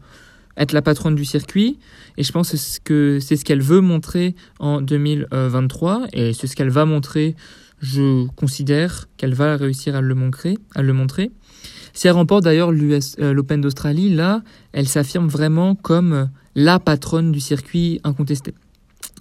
être 0.57 0.73
la 0.73 0.83
patronne 0.83 1.15
du 1.15 1.25
circuit 1.25 1.79
et 2.17 2.23
je 2.23 2.33
pense 2.33 2.81
que 2.85 3.19
c'est 3.21 3.37
ce 3.37 3.45
qu'elle 3.45 3.63
veut 3.63 3.81
montrer 3.81 4.35
en 4.59 4.81
2023 4.81 6.07
et 6.13 6.33
c'est 6.33 6.47
ce 6.47 6.57
qu'elle 6.57 6.71
va 6.71 6.85
montrer. 6.85 7.37
Je 7.81 8.27
considère 8.29 9.07
qu'elle 9.19 9.35
va 9.35 9.57
réussir 9.57 9.95
à 9.95 10.01
le 10.01 10.15
montrer. 10.15 10.57
À 10.75 10.83
le 10.83 10.93
montrer. 10.95 11.31
Si 11.97 12.07
elle 12.07 12.13
remporte 12.13 12.45
d'ailleurs 12.45 12.71
euh, 12.71 13.33
l'Open 13.33 13.63
d'Australie, 13.63 14.15
là, 14.15 14.43
elle 14.73 14.87
s'affirme 14.87 15.29
vraiment 15.29 15.75
comme 15.75 16.29
la 16.55 16.79
patronne 16.79 17.33
du 17.33 17.41
circuit 17.41 18.01
incontesté. 18.05 18.53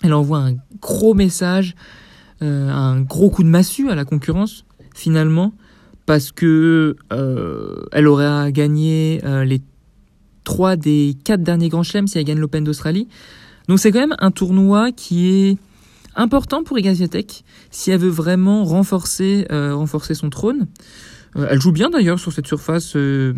Elle 0.03 0.13
envoie 0.13 0.39
un 0.39 0.55
gros 0.81 1.13
message, 1.13 1.73
euh, 2.41 2.69
un 2.69 2.99
gros 2.99 3.29
coup 3.29 3.43
de 3.43 3.47
massue 3.47 3.89
à 3.89 3.95
la 3.95 4.03
concurrence 4.03 4.65
finalement 4.93 5.53
parce 6.05 6.33
que 6.33 6.97
euh, 7.13 7.83
elle 7.93 8.07
aurait 8.07 8.51
gagné 8.51 9.21
euh, 9.23 9.45
les 9.45 9.61
trois 10.43 10.75
des 10.75 11.15
quatre 11.23 11.43
derniers 11.43 11.69
grands 11.69 11.83
chelems 11.83 12.07
si 12.07 12.17
elle 12.19 12.25
gagne 12.25 12.39
l'Open 12.39 12.65
d'Australie. 12.65 13.07
Donc 13.69 13.79
c'est 13.79 13.93
quand 13.93 14.01
même 14.01 14.17
un 14.19 14.31
tournoi 14.31 14.91
qui 14.91 15.29
est 15.29 15.57
important 16.15 16.63
pour 16.63 16.77
Igaziatek 16.79 17.43
si 17.71 17.91
elle 17.91 17.99
veut 17.99 18.09
vraiment 18.09 18.63
renforcer 18.63 19.45
euh, 19.51 19.75
renforcer 19.75 20.13
son 20.13 20.29
trône. 20.29 20.67
elle 21.35 21.61
joue 21.61 21.71
bien 21.71 21.89
d'ailleurs 21.89 22.19
sur 22.19 22.31
cette 22.31 22.47
surface 22.47 22.95
euh, 22.95 23.33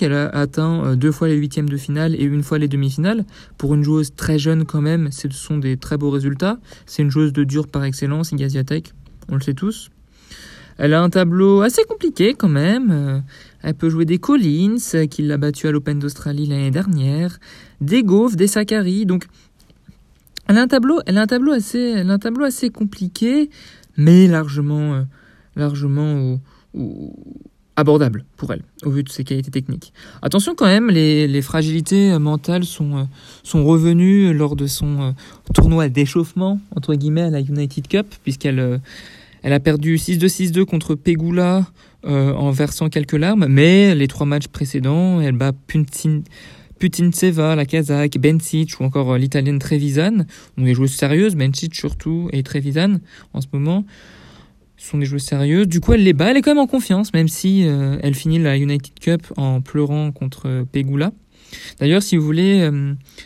Elle 0.00 0.12
a 0.12 0.28
atteint 0.28 0.96
deux 0.96 1.12
fois 1.12 1.28
les 1.28 1.36
huitièmes 1.36 1.68
de 1.68 1.76
finale 1.76 2.14
et 2.14 2.24
une 2.24 2.42
fois 2.42 2.58
les 2.58 2.68
demi-finales. 2.68 3.24
Pour 3.58 3.74
une 3.74 3.82
joueuse 3.82 4.14
très 4.14 4.38
jeune 4.38 4.64
quand 4.64 4.82
même, 4.82 5.10
ce 5.10 5.28
sont 5.30 5.58
des 5.58 5.76
très 5.76 5.96
beaux 5.96 6.10
résultats. 6.10 6.58
C'est 6.86 7.02
une 7.02 7.10
joueuse 7.10 7.32
de 7.32 7.44
dur 7.44 7.66
par 7.66 7.84
excellence, 7.84 8.32
Igaziatek. 8.32 8.92
On 9.28 9.34
le 9.34 9.40
sait 9.40 9.54
tous. 9.54 9.90
Elle 10.82 10.94
a 10.94 11.02
un 11.02 11.10
tableau 11.10 11.60
assez 11.60 11.84
compliqué 11.84 12.32
quand 12.32 12.48
même. 12.48 12.90
Euh, 12.90 13.20
elle 13.62 13.74
peut 13.74 13.90
jouer 13.90 14.06
des 14.06 14.16
Collins, 14.16 14.78
euh, 14.94 15.06
qui 15.06 15.20
l'a 15.20 15.36
battu 15.36 15.68
à 15.68 15.72
l'Open 15.72 15.98
d'Australie 15.98 16.46
l'année 16.46 16.70
dernière, 16.70 17.38
des 17.82 18.02
Gauves, 18.02 18.34
des 18.34 18.46
Sakari. 18.46 19.04
Donc, 19.04 19.26
elle 20.50 20.58
a 20.58 20.62
un 20.62 20.66
tableau, 20.66 20.98
a 21.06 21.26
tableau 21.26 21.52
assez, 21.52 21.78
elle 21.78 22.10
a 22.10 22.14
un 22.14 22.18
tableau 22.18 22.44
assez 22.44 22.70
compliqué, 22.70 23.50
mais 23.96 24.26
largement, 24.26 24.94
euh, 24.94 25.02
largement 25.56 26.38
abordable 27.76 28.24
pour 28.36 28.52
elle, 28.52 28.62
au 28.84 28.90
vu 28.90 29.02
de 29.02 29.08
ses 29.08 29.24
qualités 29.24 29.50
techniques. 29.50 29.92
Attention 30.22 30.54
quand 30.54 30.66
même, 30.66 30.90
les, 30.90 31.42
fragilités 31.42 32.18
mentales 32.18 32.64
sont, 32.64 33.08
sont 33.42 33.64
revenues 33.64 34.34
lors 34.34 34.56
de 34.56 34.66
son 34.66 35.14
tournoi 35.54 35.88
d'échauffement, 35.88 36.60
entre 36.74 36.94
guillemets, 36.94 37.22
à 37.22 37.30
la 37.30 37.40
United 37.40 37.86
Cup, 37.88 38.06
puisqu'elle 38.22 38.80
elle 39.42 39.52
a 39.52 39.60
perdu 39.60 39.96
6-2-6-2 39.96 40.64
contre 40.64 40.94
Pegula 40.94 41.66
euh, 42.04 42.32
en 42.34 42.50
versant 42.50 42.88
quelques 42.88 43.14
larmes, 43.14 43.46
mais 43.48 43.94
les 43.94 44.08
trois 44.08 44.26
matchs 44.26 44.48
précédents, 44.48 45.20
elle 45.20 45.36
bat 45.36 45.52
Putin, 45.66 46.22
Putintseva, 46.80 47.54
la 47.54 47.64
Kazakh, 47.66 48.18
Bencic 48.18 48.80
ou 48.80 48.84
encore 48.84 49.12
euh, 49.12 49.18
l'Italienne 49.18 49.60
Trevisan, 49.60 50.24
donc 50.56 50.66
des 50.66 50.74
joueuses 50.74 50.94
sérieuses, 50.94 51.36
Bencic 51.36 51.74
surtout 51.76 52.28
et 52.32 52.42
Trevisan 52.42 52.96
en 53.32 53.40
ce 53.40 53.46
moment 53.52 53.84
sont 54.76 54.98
des 54.98 55.04
joueuses 55.04 55.24
sérieuses. 55.24 55.68
Du 55.68 55.80
coup, 55.80 55.92
elle 55.92 56.02
les 56.02 56.14
bat, 56.14 56.30
elle 56.30 56.38
est 56.38 56.42
quand 56.42 56.52
même 56.52 56.58
en 56.58 56.66
confiance, 56.66 57.12
même 57.12 57.28
si 57.28 57.66
euh, 57.66 57.98
elle 58.02 58.14
finit 58.14 58.38
la 58.38 58.56
United 58.56 58.98
Cup 58.98 59.32
en 59.36 59.60
pleurant 59.60 60.10
contre 60.10 60.64
Pegula. 60.72 61.12
D'ailleurs, 61.78 62.02
si 62.02 62.16
vous 62.16 62.24
voulez, 62.24 62.70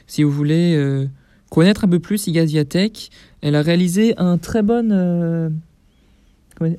si 0.06 0.24
vous 0.24 0.30
voulez 0.30 1.06
connaître 1.50 1.84
un 1.84 1.88
peu 1.88 2.00
plus 2.00 2.26
Igaziatek, 2.26 3.10
elle 3.42 3.54
a 3.54 3.62
réalisé 3.62 4.14
un 4.16 4.38
très 4.38 4.62
bon 4.62 4.90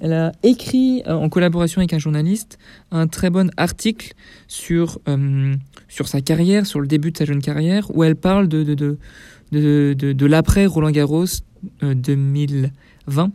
elle 0.01 0.13
a 0.13 0.31
écrit 0.43 1.03
euh, 1.07 1.13
en 1.13 1.29
collaboration 1.29 1.79
avec 1.79 1.93
un 1.93 1.99
journaliste 1.99 2.57
un 2.91 3.07
très 3.07 3.29
bon 3.29 3.51
article 3.57 4.13
sur, 4.47 4.99
euh, 5.07 5.53
sur 5.95 6.07
sa 6.07 6.19
carrière, 6.19 6.65
sur 6.65 6.81
le 6.81 6.87
début 6.87 7.11
de 7.11 7.17
sa 7.17 7.25
jeune 7.25 7.41
carrière, 7.41 7.87
où 7.95 8.03
elle 8.03 8.15
parle 8.15 8.47
de, 8.47 8.63
de, 8.63 8.97
de, 9.51 9.93
de, 9.93 10.25
l'après 10.25 10.65
Roland 10.65 10.91
Garros 10.91 11.25
2020 11.81 13.31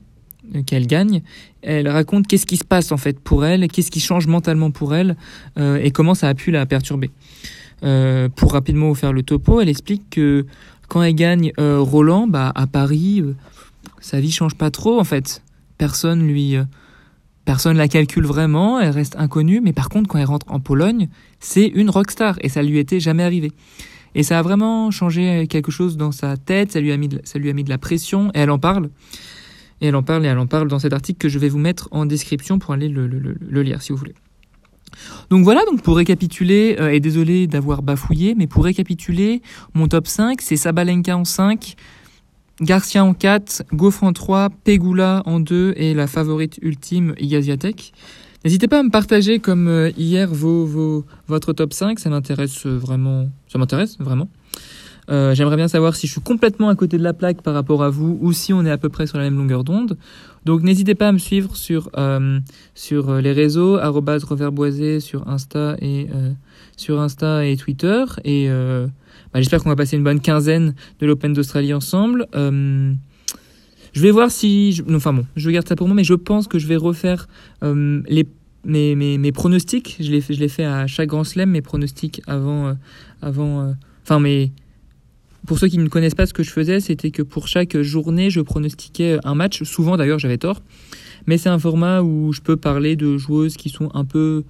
euh, 0.54 0.62
qu'elle 0.62 0.86
gagne. 0.86 1.22
Elle 1.62 1.88
raconte 1.88 2.26
qu'est-ce 2.26 2.46
qui 2.46 2.58
se 2.58 2.64
passe 2.64 2.92
en 2.92 2.96
fait 2.96 3.18
pour 3.18 3.44
elle, 3.46 3.66
qu'est-ce 3.68 3.90
qui 3.90 4.00
change 4.00 4.26
mentalement 4.26 4.70
pour 4.70 4.94
elle 4.94 5.16
et 5.56 5.90
comment 5.90 6.14
ça 6.14 6.28
a 6.28 6.34
pu 6.34 6.50
la 6.50 6.66
perturber. 6.66 7.10
pour 7.80 8.52
rapidement 8.52 8.88
vous 8.88 8.94
faire 8.94 9.12
le 9.12 9.22
topo, 9.22 9.60
elle 9.60 9.68
explique 9.68 10.10
que 10.10 10.46
quand 10.88 11.02
elle 11.02 11.14
gagne 11.14 11.52
Roland, 11.58 12.26
bah, 12.26 12.52
à 12.54 12.66
Paris, 12.66 13.22
sa 14.00 14.20
vie 14.20 14.32
change 14.32 14.54
pas 14.54 14.70
trop 14.70 14.98
en 14.98 15.04
fait 15.04 15.42
personne 15.80 16.26
lui 16.26 16.56
euh, 16.56 16.64
personne 17.50 17.76
la 17.76 17.88
calcule 17.88 18.26
vraiment, 18.26 18.78
elle 18.78 18.90
reste 18.90 19.16
inconnue, 19.18 19.60
mais 19.60 19.72
par 19.72 19.88
contre 19.88 20.08
quand 20.08 20.18
elle 20.18 20.26
rentre 20.26 20.46
en 20.52 20.60
Pologne, 20.60 21.08
c'est 21.40 21.66
une 21.66 21.90
rockstar 21.90 22.36
et 22.42 22.48
ça 22.48 22.62
lui 22.62 22.78
était 22.78 23.00
jamais 23.00 23.24
arrivé. 23.24 23.50
Et 24.14 24.22
ça 24.22 24.38
a 24.38 24.42
vraiment 24.42 24.92
changé 24.92 25.48
quelque 25.48 25.72
chose 25.72 25.96
dans 25.96 26.12
sa 26.12 26.36
tête, 26.36 26.70
ça 26.70 26.80
lui 26.80 26.92
a 26.92 26.96
mis 26.96 27.08
de, 27.08 27.20
ça 27.24 27.40
lui 27.40 27.50
a 27.50 27.52
mis 27.52 27.64
de 27.64 27.68
la 27.68 27.76
pression 27.76 28.30
et 28.34 28.38
elle 28.38 28.52
en 28.52 28.60
parle. 28.60 28.88
Et 29.80 29.88
elle 29.88 29.96
en 29.96 30.04
parle 30.04 30.24
et 30.26 30.28
elle 30.28 30.38
en 30.38 30.46
parle 30.46 30.68
dans 30.68 30.78
cet 30.78 30.92
article 30.92 31.18
que 31.18 31.28
je 31.28 31.40
vais 31.40 31.48
vous 31.48 31.58
mettre 31.58 31.88
en 31.90 32.06
description 32.06 32.60
pour 32.60 32.72
aller 32.72 32.88
le, 32.88 33.08
lire 33.62 33.82
si 33.82 33.90
vous 33.90 33.98
voulez. 33.98 34.14
Donc 35.28 35.42
voilà, 35.42 35.62
donc 35.68 35.82
pour 35.82 35.96
récapituler, 35.96 36.76
euh, 36.78 36.92
et 36.92 37.00
désolé 37.00 37.48
d'avoir 37.48 37.82
bafouillé, 37.82 38.36
mais 38.36 38.46
pour 38.46 38.62
récapituler, 38.62 39.42
mon 39.74 39.88
top 39.88 40.06
5, 40.06 40.40
c'est 40.40 40.56
Sabalenka 40.56 41.16
en 41.16 41.24
5, 41.24 41.74
Garcia 42.60 43.02
en 43.02 43.14
4, 43.14 43.64
Gaufre 43.72 44.04
en 44.04 44.12
3, 44.12 44.50
Pegula 44.64 45.22
en 45.24 45.40
2 45.40 45.74
et 45.76 45.94
la 45.94 46.06
favorite 46.06 46.58
ultime 46.60 47.14
Igaziatek. 47.18 47.92
N'hésitez 48.44 48.68
pas 48.68 48.80
à 48.80 48.82
me 48.82 48.90
partager 48.90 49.38
comme 49.38 49.68
euh, 49.68 49.90
hier 49.96 50.28
vos, 50.32 50.66
vos, 50.66 51.04
votre 51.26 51.52
top 51.52 51.72
5, 51.72 51.98
ça 51.98 52.10
m'intéresse 52.10 52.66
vraiment. 52.66 53.28
Ça 53.48 53.58
m'intéresse 53.58 53.98
vraiment. 53.98 54.28
Euh, 55.10 55.34
j'aimerais 55.34 55.56
bien 55.56 55.68
savoir 55.68 55.96
si 55.96 56.06
je 56.06 56.12
suis 56.12 56.20
complètement 56.20 56.68
à 56.68 56.74
côté 56.74 56.98
de 56.98 57.02
la 57.02 57.14
plaque 57.14 57.42
par 57.42 57.54
rapport 57.54 57.82
à 57.82 57.90
vous 57.90 58.18
ou 58.20 58.32
si 58.32 58.52
on 58.52 58.64
est 58.64 58.70
à 58.70 58.78
peu 58.78 58.90
près 58.90 59.06
sur 59.06 59.18
la 59.18 59.24
même 59.24 59.36
longueur 59.36 59.64
d'onde. 59.64 59.96
Donc 60.44 60.62
n'hésitez 60.62 60.94
pas 60.94 61.08
à 61.08 61.12
me 61.12 61.18
suivre 61.18 61.56
sur, 61.56 61.90
euh, 61.96 62.38
sur 62.74 63.14
les 63.14 63.32
réseaux, 63.32 63.78
reverboisé 63.78 65.00
sur 65.00 65.28
Insta 65.28 65.76
et, 65.80 66.08
sur 66.76 67.00
Insta 67.00 67.44
et 67.44 67.56
Twitter. 67.56 68.04
Et 68.24 68.48
bah, 69.32 69.40
j'espère 69.40 69.62
qu'on 69.62 69.68
va 69.68 69.76
passer 69.76 69.96
une 69.96 70.04
bonne 70.04 70.20
quinzaine 70.20 70.74
de 71.00 71.06
l'Open 71.06 71.32
d'Australie 71.32 71.74
ensemble. 71.74 72.26
je 72.34 74.00
vais 74.00 74.10
voir 74.10 74.30
si... 74.30 74.72
Je, 74.72 74.82
enfin 74.94 75.12
bon, 75.12 75.26
je 75.36 75.50
garde 75.50 75.68
ça 75.68 75.76
pour 75.76 75.86
moi, 75.86 75.94
mais 75.94 76.04
je 76.04 76.14
pense 76.14 76.48
que 76.48 76.58
je 76.58 76.66
vais 76.66 76.76
refaire 76.76 77.28
les 77.62 78.26
mes, 78.64 78.94
mes, 78.94 79.18
mes, 79.18 79.32
pronostics, 79.32 79.96
je 80.00 80.10
les, 80.10 80.20
je 80.20 80.38
les 80.38 80.48
fais 80.48 80.64
à 80.64 80.86
chaque 80.86 81.08
grand 81.08 81.24
slam, 81.24 81.50
mes 81.50 81.62
pronostics 81.62 82.22
avant. 82.26 82.68
Euh, 82.68 82.74
avant 83.22 83.60
euh, 83.60 83.72
enfin, 84.02 84.20
mais 84.20 84.52
pour 85.46 85.58
ceux 85.58 85.68
qui 85.68 85.78
ne 85.78 85.88
connaissent 85.88 86.14
pas 86.14 86.26
ce 86.26 86.34
que 86.34 86.42
je 86.42 86.50
faisais, 86.50 86.80
c'était 86.80 87.10
que 87.10 87.22
pour 87.22 87.48
chaque 87.48 87.80
journée, 87.80 88.30
je 88.30 88.40
pronostiquais 88.40 89.18
un 89.24 89.34
match. 89.34 89.62
Souvent, 89.62 89.96
d'ailleurs, 89.96 90.18
j'avais 90.18 90.38
tort. 90.38 90.62
Mais 91.26 91.38
c'est 91.38 91.48
un 91.48 91.58
format 91.58 92.02
où 92.02 92.32
je 92.32 92.40
peux 92.40 92.56
parler 92.56 92.96
de 92.96 93.16
joueuses 93.16 93.56
qui 93.56 93.68
sont 93.68 93.90
un 93.94 94.04
peu 94.04 94.44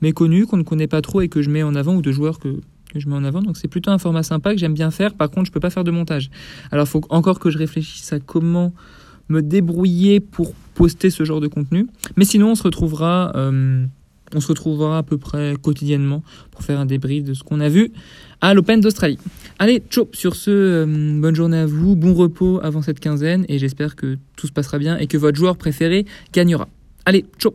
méconnues, 0.00 0.46
qu'on 0.46 0.56
ne 0.56 0.62
connaît 0.62 0.88
pas 0.88 1.00
trop 1.00 1.20
et 1.20 1.28
que 1.28 1.42
je 1.42 1.50
mets 1.50 1.62
en 1.62 1.74
avant, 1.74 1.94
ou 1.94 2.02
de 2.02 2.12
joueurs 2.12 2.38
que, 2.38 2.60
que 2.92 3.00
je 3.00 3.08
mets 3.08 3.14
en 3.14 3.24
avant. 3.24 3.42
Donc 3.42 3.56
c'est 3.56 3.68
plutôt 3.68 3.90
un 3.90 3.98
format 3.98 4.22
sympa 4.22 4.52
que 4.52 4.58
j'aime 4.58 4.74
bien 4.74 4.90
faire. 4.90 5.14
Par 5.14 5.30
contre, 5.30 5.46
je 5.46 5.52
peux 5.52 5.60
pas 5.60 5.70
faire 5.70 5.84
de 5.84 5.90
montage. 5.90 6.30
Alors, 6.70 6.86
faut 6.86 7.02
encore 7.08 7.38
que 7.38 7.50
je 7.50 7.58
réfléchisse 7.58 8.12
à 8.12 8.20
comment 8.20 8.72
me 9.28 9.42
débrouiller 9.42 10.20
pour 10.20 10.54
poster 10.74 11.10
ce 11.10 11.24
genre 11.24 11.40
de 11.40 11.48
contenu. 11.48 11.86
Mais 12.16 12.24
sinon, 12.24 12.50
on 12.50 12.54
se 12.54 12.62
retrouvera, 12.62 13.32
euh, 13.36 13.84
on 14.34 14.40
se 14.40 14.48
retrouvera 14.48 14.98
à 14.98 15.02
peu 15.02 15.18
près 15.18 15.54
quotidiennement 15.60 16.22
pour 16.50 16.62
faire 16.62 16.78
un 16.78 16.86
débrief 16.86 17.24
de 17.24 17.34
ce 17.34 17.42
qu'on 17.42 17.60
a 17.60 17.68
vu 17.68 17.92
à 18.40 18.54
l'Open 18.54 18.80
d'Australie. 18.80 19.18
Allez, 19.58 19.82
ciao 19.90 20.08
Sur 20.12 20.34
ce, 20.34 20.50
euh, 20.50 21.20
bonne 21.20 21.34
journée 21.34 21.58
à 21.58 21.66
vous, 21.66 21.96
bon 21.96 22.14
repos 22.14 22.60
avant 22.62 22.82
cette 22.82 23.00
quinzaine 23.00 23.44
et 23.48 23.58
j'espère 23.58 23.96
que 23.96 24.18
tout 24.36 24.46
se 24.46 24.52
passera 24.52 24.78
bien 24.78 24.98
et 24.98 25.06
que 25.06 25.16
votre 25.16 25.36
joueur 25.36 25.56
préféré 25.56 26.04
gagnera. 26.32 26.68
Allez, 27.04 27.24
ciao 27.38 27.54